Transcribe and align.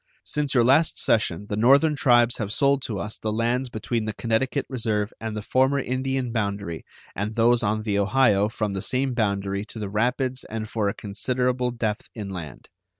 Since 0.23 0.55
your 0.55 0.63
last 0.63 0.97
session 0.97 1.45
the 1.45 1.55
Northern 1.55 1.95
tribes 1.95 2.37
have 2.37 2.51
sold 2.51 2.81
to 2.87 2.97
us 2.97 3.19
the 3.19 3.31
lands 3.31 3.69
between 3.69 4.05
the 4.05 4.13
Connecticut 4.13 4.65
Reserve 4.67 5.13
and 5.21 5.37
the 5.37 5.43
former 5.43 5.77
Indian 5.77 6.31
boundary 6.31 6.83
and 7.15 7.35
those 7.35 7.61
on 7.61 7.83
the 7.83 7.99
Ohio 7.99 8.49
from 8.49 8.73
the 8.73 8.81
same 8.81 9.13
boundary 9.13 9.63
to 9.65 9.77
the 9.77 9.89
rapids 9.89 10.43
and 10.43 10.67
for 10.67 10.89
a 10.89 10.95
considerable 10.95 11.69
depth 11.69 12.09
inland. 12.15 12.67